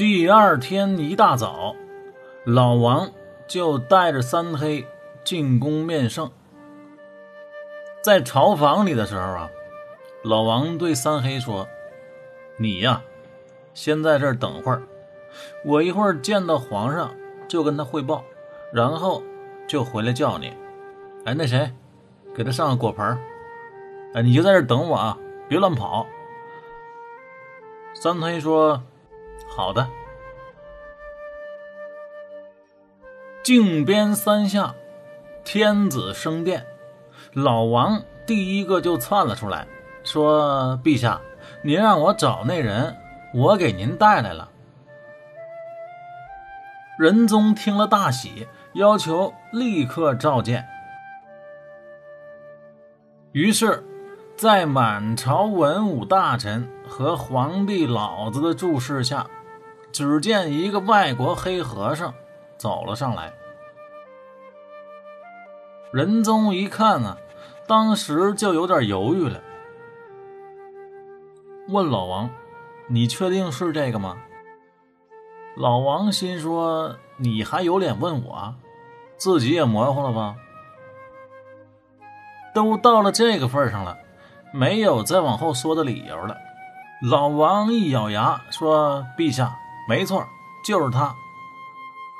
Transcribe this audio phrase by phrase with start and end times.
[0.00, 1.76] 第二天一大早，
[2.44, 3.10] 老王
[3.46, 4.86] 就带着三黑
[5.24, 6.30] 进宫面圣。
[8.02, 9.50] 在朝房里的时候啊，
[10.22, 11.68] 老王对三黑说
[12.56, 13.02] ：“你呀，
[13.74, 14.82] 先在这儿等会儿，
[15.66, 17.14] 我一会儿见到皇上
[17.46, 18.24] 就跟他汇报，
[18.72, 19.22] 然后
[19.66, 20.56] 就回来叫你。
[21.26, 21.70] 哎，那谁，
[22.34, 23.18] 给他上个果盆
[24.14, 26.06] 哎，你就在这儿等我啊，别乱跑。”
[27.92, 28.82] 三黑说。
[29.56, 29.84] 好的。
[33.50, 34.76] 靖边三下，
[35.42, 36.64] 天子升殿，
[37.32, 39.66] 老王第一个就窜了出来，
[40.04, 41.20] 说：“陛下，
[41.64, 42.96] 您让我找那人，
[43.34, 44.48] 我给您带来了。”
[46.96, 50.64] 仁宗听了大喜，要求立刻召见。
[53.32, 53.84] 于是。
[54.36, 59.26] 在满朝文武大臣和皇帝老子的注视下，
[59.92, 62.14] 只见一个外国黑和尚
[62.56, 63.30] 走了上来。
[65.92, 67.16] 仁宗一看呢，
[67.66, 69.40] 当时就有点犹豫了，
[71.68, 72.30] 问老王
[72.86, 74.16] ：“你确定是这个吗？”
[75.56, 78.54] 老王心说：“你还有脸问我？
[79.16, 80.36] 自己也模糊了吧？
[82.54, 83.96] 都到了这个份上了。”
[84.52, 86.36] 没有再往后说的理由了。
[87.08, 89.56] 老王一咬牙说：“陛下，
[89.88, 90.24] 没错，
[90.64, 91.14] 就是他。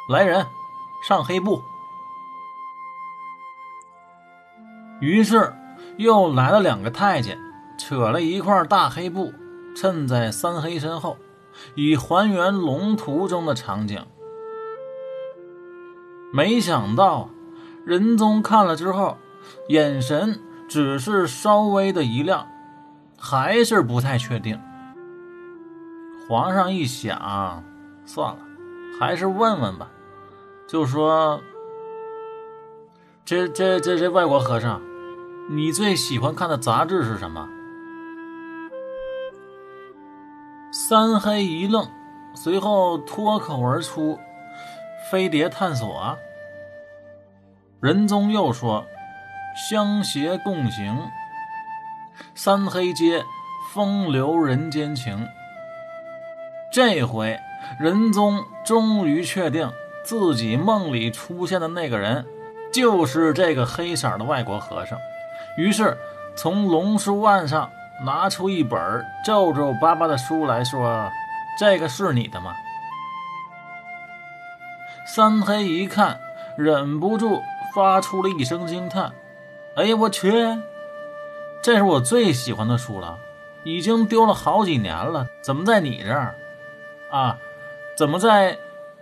[0.08, 0.46] 来人，
[1.02, 1.60] 上黑布。”
[5.00, 5.52] 于是
[5.96, 7.38] 又来了两个太监，
[7.78, 9.32] 扯了一块大黑布，
[9.74, 11.16] 衬在三黑身后，
[11.74, 14.04] 以还原龙图中的场景。
[16.32, 17.30] 没想到
[17.84, 19.16] 仁宗看了之后，
[19.68, 20.40] 眼神。
[20.68, 22.46] 只是稍微的一亮，
[23.18, 24.56] 还是不太确定。
[26.28, 27.64] 皇上一想，
[28.06, 28.38] 算了，
[28.96, 29.90] 还是问问吧。
[30.68, 31.40] 就说
[33.26, 34.80] ：“这这这这外国和尚，
[35.52, 37.48] 你最喜欢看的杂志是什么？”
[40.72, 41.90] 三黑一愣，
[42.34, 44.16] 随后脱口而出
[45.10, 46.16] ：“飞碟探索。”啊
[47.80, 48.86] 仁宗又说。
[49.68, 51.10] 相携共行，
[52.36, 53.24] 三黑街，
[53.72, 55.26] 风流人间情。
[56.72, 57.36] 这回
[57.80, 59.72] 仁宗终于确定
[60.04, 62.24] 自己梦里出现的那个人
[62.72, 64.96] 就是这个黑色的外国和尚，
[65.60, 65.94] 于是
[66.34, 67.70] 从龙书案上
[68.02, 71.10] 拿出一本皱皱巴巴的书来说
[71.60, 72.54] ：“这个是你的吗？”
[75.04, 76.18] 三黑一看，
[76.56, 77.42] 忍不住
[77.74, 79.12] 发出了一声惊叹。
[79.76, 80.32] 哎呀，我去！
[81.62, 83.18] 这是我最喜欢的书了，
[83.62, 86.36] 已经丢了好几年了，怎么在你这儿？
[87.10, 87.36] 啊，
[87.98, 88.56] 怎么在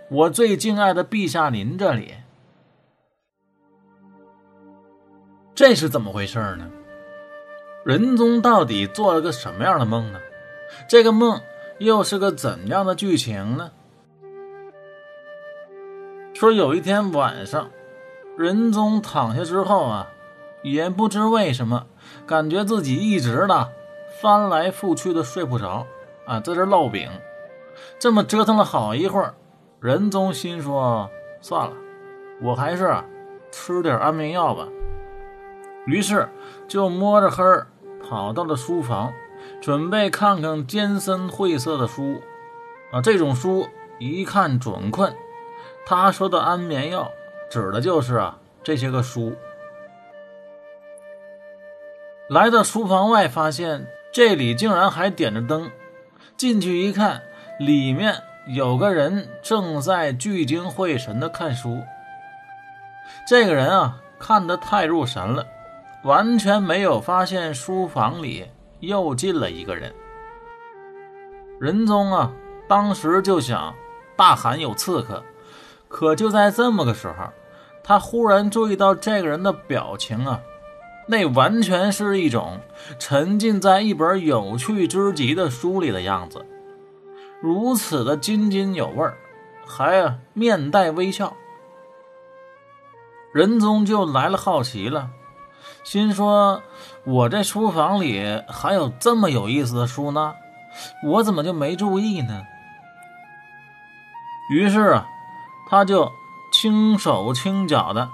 [0.09, 2.15] 我最敬爱的陛下您这里？
[5.59, 6.71] 这是怎么回事呢？
[7.83, 10.19] 仁宗到底做了个什么样的梦呢？
[10.87, 11.41] 这个梦
[11.79, 13.69] 又是个怎样的剧情呢？
[16.33, 17.69] 说有一天晚上，
[18.37, 20.07] 仁宗躺下之后啊。
[20.61, 21.87] 也不知为什么，
[22.25, 23.67] 感觉自己一直呢
[24.21, 25.85] 翻来覆去的睡不着
[26.25, 27.09] 啊，在这烙饼。
[27.99, 29.33] 这么折腾了好一会儿，
[29.81, 31.09] 仁宗心说
[31.41, 31.73] ：“算了，
[32.41, 32.95] 我还是
[33.51, 34.65] 吃点安眠药吧。”
[35.85, 36.29] 于是
[36.67, 37.43] 就摸着黑
[38.07, 39.13] 跑到了书房，
[39.61, 42.21] 准备看看艰深晦涩的书
[42.91, 43.01] 啊。
[43.01, 43.67] 这种书
[43.99, 45.15] 一看准困。
[45.85, 47.11] 他说的安眠药，
[47.49, 49.35] 指的就是啊这些个书。
[52.27, 55.71] 来到书房外，发现这里竟然还点着灯。
[56.37, 57.23] 进去一看，
[57.59, 61.81] 里面有个人正在聚精会神地看书。
[63.27, 65.45] 这个人啊，看得太入神了，
[66.03, 68.45] 完全没有发现书房里
[68.79, 69.93] 又进了一个人。
[71.59, 72.31] 仁宗啊，
[72.67, 73.75] 当时就想
[74.15, 75.23] 大喊有刺客，
[75.87, 77.29] 可就在这么个时候，
[77.83, 80.39] 他忽然注意到这个人的表情啊。
[81.07, 82.59] 那完全是一种
[82.99, 86.45] 沉浸在一本有趣之极的书里的样子，
[87.41, 89.11] 如此的津津有味
[89.65, 91.35] 还面带微笑。
[93.33, 95.09] 仁宗就来了好奇了，
[95.83, 96.61] 心说
[97.05, 100.33] ：“我这书房里还有这么有意思的书呢，
[101.03, 102.43] 我怎么就没注意呢？”
[104.51, 105.07] 于是啊，
[105.69, 106.11] 他就
[106.51, 108.09] 轻手轻脚的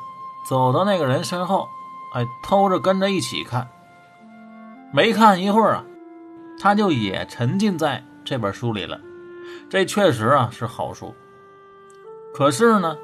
[0.47, 1.69] 走到那个人身后。
[2.13, 3.67] 哎，偷着跟着一起看，
[4.93, 5.83] 没看一会儿啊，
[6.57, 9.01] 他就也沉浸在这本书里了，
[9.69, 11.13] 这确实啊是好书。
[12.33, 12.95] 可是呢，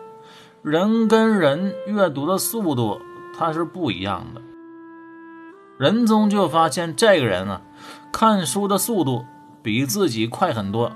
[0.62, 3.02] 人跟人阅读的速度
[3.38, 4.42] 它是不一样的。
[5.82, 7.60] 仁宗就发现这个人啊，
[8.12, 9.26] 看书的速度
[9.64, 10.92] 比自己快很多。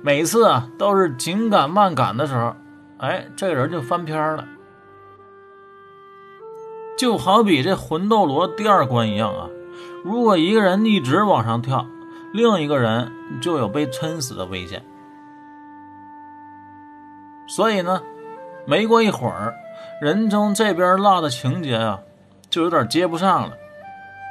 [0.00, 2.56] 每次啊都是紧赶慢赶的时候，
[2.96, 4.46] 哎，这个人就翻篇了。
[6.96, 9.50] 就好比这魂斗罗第二关一样啊，
[10.02, 11.84] 如果一个人一直往上跳，
[12.32, 13.12] 另一个人
[13.42, 14.82] 就有被撑死的危险。
[17.46, 18.00] 所以呢，
[18.66, 19.54] 没过一会儿，
[20.00, 22.00] 仁宗这边落的情节啊，
[22.48, 23.52] 就有点接不上了。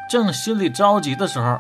[0.10, 1.60] 正心里着急的时候，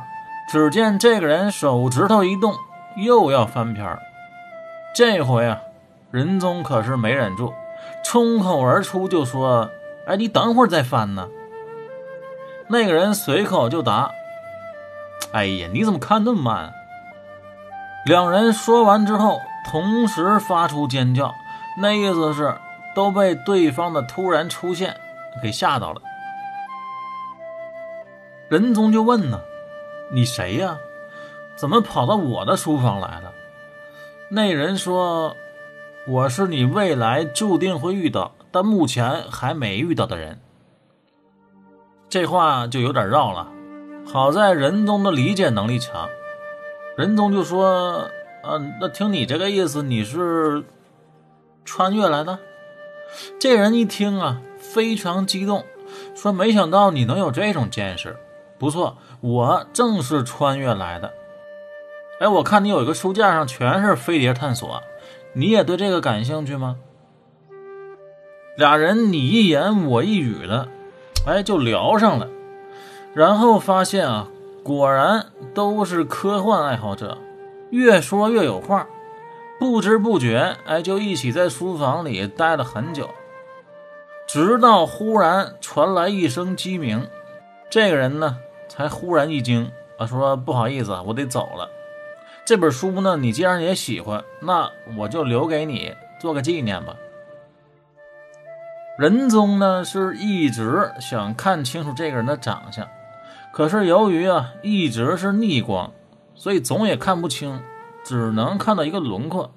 [0.49, 2.53] 只见这个人手指头一动，
[2.95, 3.97] 又要翻篇
[4.95, 5.59] 这回啊，
[6.11, 7.53] 仁宗可是没忍住，
[8.03, 9.69] 冲口而出就说。
[10.07, 11.27] 哎，你等会儿再翻呢。
[12.69, 14.09] 那个人随口就答
[15.33, 16.71] ：“哎呀，你怎么看那么慢？”
[18.07, 21.35] 两人说完之后，同时发出尖叫，
[21.77, 22.55] 那意思是
[22.95, 24.95] 都被对方的突然出现
[25.43, 26.01] 给吓到了。
[28.49, 29.41] 仁宗就问呢
[30.11, 30.77] ：“你谁呀？
[31.55, 33.33] 怎么跑到我的书房来了？”
[34.29, 35.35] 那人说
[36.07, 40.39] ：“我是你未来注定会遇到。”但目前还没遇到的人，
[42.09, 43.51] 这话就有点绕了。
[44.05, 46.09] 好在仁宗的理解能力强，
[46.95, 48.09] 仁宗就说
[48.43, 50.63] ：“嗯，那听你这个意思，你是
[51.65, 52.39] 穿越来的？”
[53.37, 55.65] 这人一听啊，非常激动，
[56.15, 58.15] 说：“没想到你能有这种见识，
[58.59, 61.13] 不错，我正是穿越来的。
[62.19, 64.81] 哎，我看你有一个书架上全是飞碟探索，
[65.33, 66.77] 你也对这个感兴趣吗？”
[68.57, 70.67] 俩人你一言我一语的，
[71.27, 72.27] 哎，就聊上了。
[73.13, 74.27] 然后发现啊，
[74.63, 77.19] 果然都是科幻爱好者，
[77.69, 78.87] 越说越有话。
[79.59, 83.09] 不知不觉，哎，就一起在书房里待了很久。
[84.27, 87.07] 直到忽然传来一声鸡鸣，
[87.69, 88.37] 这个人呢
[88.67, 91.69] 才忽然一惊啊，说：“不好意思，我得走了。
[92.45, 96.95] 这本书呢，你既然也喜欢，那我就留给你做个纪念吧。”
[98.97, 102.87] 仁宗呢是一直想看清楚这个人的长相，
[103.53, 105.91] 可是由于啊一直是逆光，
[106.33, 107.61] 所以总也看不清，
[108.03, 109.51] 只能看到一个轮廓。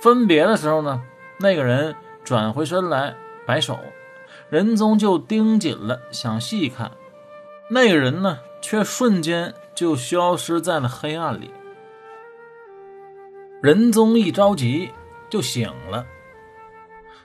[0.00, 1.02] 分别的时候呢，
[1.38, 3.16] 那个人转回身来
[3.46, 3.80] 摆手，
[4.48, 6.92] 仁宗就盯紧了想细看，
[7.68, 11.50] 那个人呢却瞬间就消失在了黑暗里。
[13.62, 14.92] 仁宗一着急
[15.28, 16.06] 就醒了。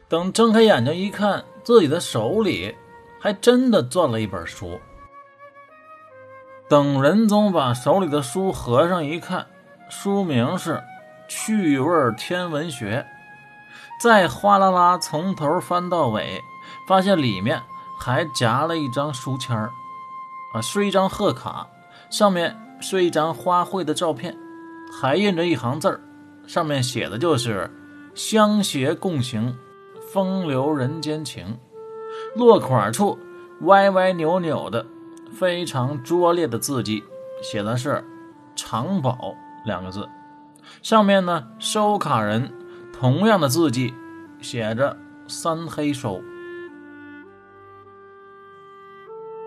[0.07, 2.75] 等睁开眼睛一看，自己的手里
[3.19, 4.79] 还真的攥了一本书。
[6.67, 9.45] 等仁宗把手里的书合上一看，
[9.89, 10.75] 书名是
[11.27, 13.05] 《趣味天文学》。
[14.01, 16.41] 再哗啦啦从头翻到尾，
[16.87, 17.61] 发现里面
[17.99, 19.71] 还夹了一张书签儿，
[20.53, 21.67] 啊，是一张贺卡，
[22.09, 24.37] 上面是一张花卉的照片，
[24.91, 26.01] 还印着一行字儿，
[26.45, 27.69] 上面写的就是
[28.13, 29.57] “相携共行”。
[30.11, 31.57] 风流人间情，
[32.35, 33.17] 落款处
[33.61, 34.85] 歪歪扭扭的，
[35.31, 37.01] 非常拙劣的字迹，
[37.41, 38.03] 写的是
[38.53, 39.33] “长宝”
[39.65, 40.09] 两个字。
[40.81, 42.51] 上面呢，收卡人
[42.91, 43.93] 同样的字迹，
[44.41, 44.97] 写着
[45.29, 46.21] “三黑收”。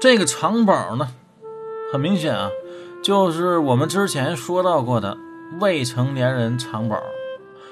[0.05, 1.09] 这个长宝呢，
[1.91, 2.51] 很明显啊，
[3.03, 5.17] 就是我们之前说到过的
[5.61, 7.03] 未成年人长宝，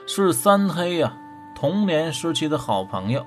[0.06, 1.12] 是三黑呀。
[1.54, 3.26] 童年时期的好朋友，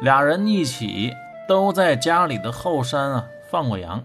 [0.00, 1.12] 俩人一起
[1.48, 4.04] 都在家里的后山啊放过羊。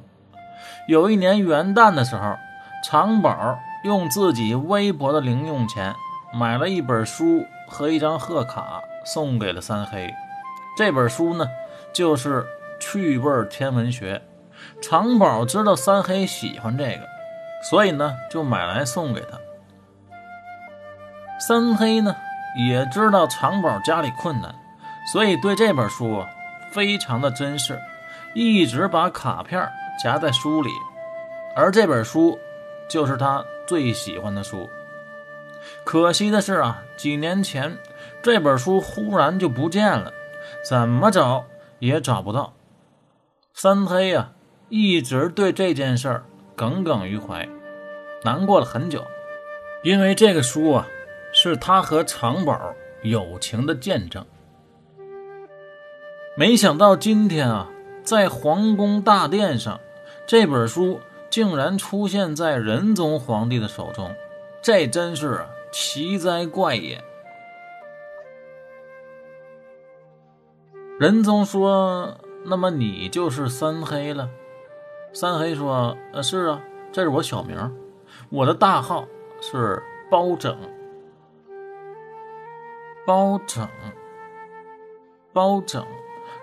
[0.88, 2.36] 有一年元旦的时候，
[2.84, 5.94] 长宝用自己微薄的零用钱
[6.34, 10.12] 买了一本书和一张贺卡，送给了三黑。
[10.76, 11.46] 这本书呢，
[11.94, 12.42] 就是
[12.80, 14.16] 《趣味天文学》。
[14.82, 17.08] 长宝知道三黑喜欢这个，
[17.70, 19.38] 所以呢，就买来送给他。
[21.40, 22.16] 三黑呢？
[22.58, 24.54] 也知道长宝家里困难，
[25.12, 26.26] 所以对这本书
[26.72, 27.80] 非常的珍视，
[28.34, 29.70] 一直把卡片
[30.04, 30.70] 夹在书里。
[31.56, 32.40] 而这本书
[32.90, 34.68] 就是他最喜欢的书。
[35.84, 37.78] 可惜的是啊，几年前
[38.24, 40.12] 这本书忽然就不见了，
[40.68, 41.46] 怎么找
[41.78, 42.54] 也找不到。
[43.54, 44.32] 三黑呀，
[44.70, 46.24] 一直对这件事儿
[46.56, 47.50] 耿耿于怀，
[48.24, 49.04] 难过了很久，
[49.84, 50.88] 因为这个书啊。
[51.32, 52.74] 是他和长宝
[53.04, 54.26] 友情的见证。
[56.36, 57.70] 没想到今天啊，
[58.04, 59.80] 在皇宫大殿上，
[60.26, 61.00] 这本书
[61.30, 64.12] 竟然出现在仁宗皇帝的手中，
[64.60, 67.00] 这真是奇哉怪也。
[71.00, 74.32] 仁宗说：“那么你就是三黑了。”
[75.14, 76.62] 三黑说：“呃，是啊，
[76.92, 77.58] 这是我小名，
[78.30, 79.06] 我的大号
[79.42, 80.58] 是包拯。
[83.06, 83.68] 包拯，
[85.34, 85.86] 包拯。”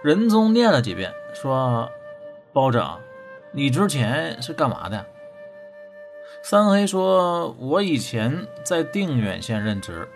[0.03, 1.89] 仁宗念了几遍，说
[2.53, 2.99] ：“包拯，
[3.53, 5.07] 你之前是干嘛的？”
[6.43, 10.09] 三黑说：“我以前在定远县任职，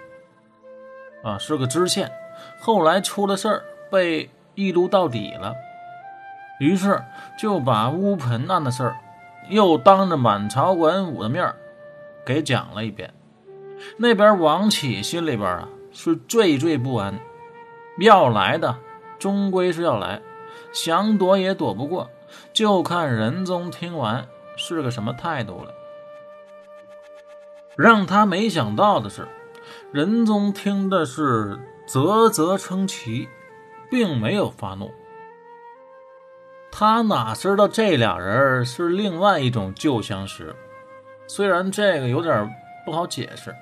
[1.22, 2.10] 啊，是个知县，
[2.60, 5.52] 后来出了事儿。”被一撸到底了，
[6.60, 7.02] 于是
[7.36, 8.96] 就把乌盆案的事儿
[9.48, 11.52] 又当着满朝文武的面
[12.24, 13.12] 给讲了一遍。
[13.96, 17.18] 那边王启心里边啊是惴惴不安，
[17.98, 18.76] 要来的
[19.18, 20.22] 终归是要来，
[20.72, 22.08] 想躲也躲不过，
[22.52, 25.74] 就看仁宗听完是个什么态度了。
[27.76, 29.26] 让他没想到的是，
[29.90, 33.28] 仁宗听的是啧啧称奇。
[33.90, 34.92] 并没有发怒，
[36.72, 40.54] 他哪知道这俩人是另外一种旧相识？
[41.26, 42.48] 虽然这个有点
[42.84, 43.54] 不好解释。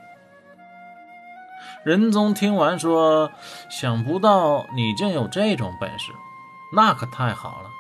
[1.85, 3.31] 仁宗听完说
[3.71, 6.13] ：“想不到你竟有这种本事，
[6.75, 7.71] 那可太好了！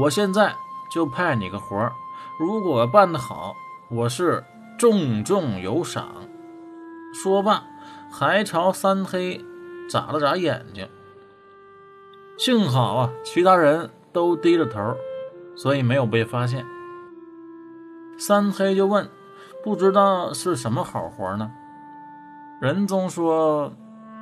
[0.00, 0.54] 我现在
[0.90, 1.92] 就派你个活儿，
[2.38, 3.54] 如果办得好，
[3.88, 4.44] 我是
[4.78, 6.08] 重重有赏。”
[7.14, 7.62] 说罢，
[8.10, 9.44] 还朝三黑
[9.90, 10.88] 眨了眨眼睛。
[12.38, 14.96] 幸好啊，其他人都低着头，
[15.54, 16.64] 所以没有被发现。
[18.18, 19.08] 三黑就问
[19.64, 21.50] ：“不知道是什么好活呢？”
[22.60, 23.72] 仁宗说：“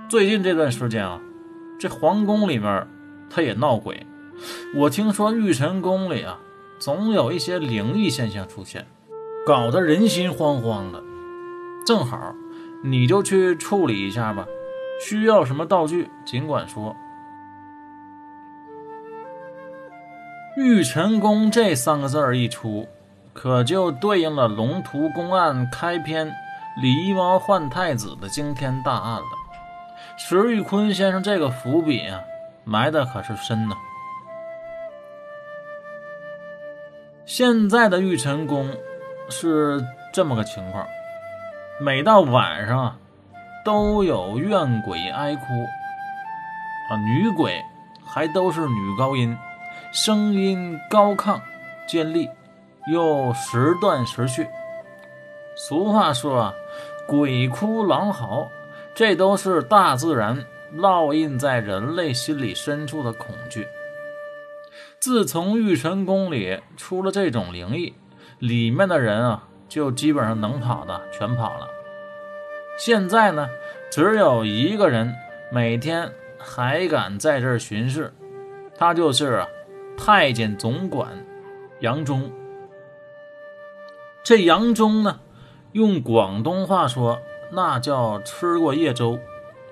[0.09, 1.21] 最近这段时间啊，
[1.79, 2.87] 这皇宫里面
[3.29, 4.07] 他也闹鬼。
[4.77, 6.39] 我听说玉晨宫里啊，
[6.79, 8.87] 总有一些灵异现象出现，
[9.45, 11.03] 搞得人心惶惶的。
[11.85, 12.35] 正好，
[12.83, 14.47] 你就去处理一下吧。
[15.03, 16.95] 需要什么道具，尽管说。”
[20.61, 22.87] 玉晨宫这三个字儿一出，
[23.33, 26.31] 可就对应了龙图公案开篇
[26.83, 29.25] 狸猫换太子的惊天大案了。
[30.19, 32.21] 石玉坤先生这个伏笔啊，
[32.65, 33.75] 埋的可是深呢。
[37.25, 38.71] 现在的玉晨宫
[39.31, 40.87] 是这么个情况：
[41.81, 42.99] 每到晚上啊，
[43.65, 45.45] 都有怨鬼哀哭
[46.91, 47.65] 啊，女鬼
[48.05, 49.35] 还都是女高音。
[49.93, 51.41] 声音高亢、
[51.89, 52.31] 尖利，
[52.93, 54.47] 又时断时续。
[55.57, 56.55] 俗话说啊
[57.09, 58.49] ，“鬼哭狼嚎”，
[58.95, 60.45] 这都是大自然
[60.77, 63.67] 烙印在人类心里深处的恐惧。
[65.01, 67.93] 自从玉晨宫里出了这种灵异，
[68.39, 71.67] 里面的人啊，就基本上能跑的全跑了。
[72.79, 73.49] 现在呢，
[73.91, 75.13] 只有一个人
[75.51, 78.13] 每天还敢在这儿巡视，
[78.79, 79.49] 他就是啊。
[80.03, 81.11] 太监总管
[81.81, 82.33] 杨忠，
[84.25, 85.21] 这杨忠呢，
[85.73, 87.19] 用广东话说，
[87.53, 89.19] 那叫吃过夜粥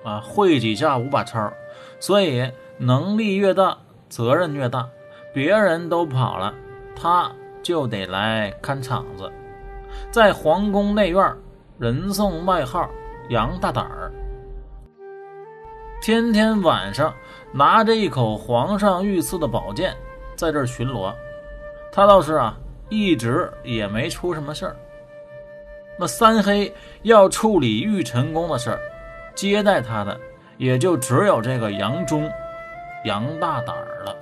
[0.04, 1.50] 啊，会几下五把抄，
[1.98, 3.78] 所以能力越大，
[4.10, 4.86] 责任越大。
[5.32, 6.54] 别人都跑了，
[6.94, 7.32] 他
[7.62, 9.32] 就得来看场子，
[10.10, 11.36] 在皇宫内院，
[11.78, 12.86] 人送外号
[13.30, 14.12] 杨大胆儿，
[16.02, 17.14] 天天晚上
[17.50, 19.96] 拿着一口皇上御赐的宝剑。
[20.38, 21.12] 在这儿巡逻，
[21.90, 22.56] 他倒是啊，
[22.88, 24.76] 一直也没出什么事儿。
[25.98, 28.80] 那三黑要处理玉晨宫的事儿，
[29.34, 30.16] 接待他的
[30.56, 32.30] 也就只有这个杨忠、
[33.04, 34.16] 杨大胆儿了。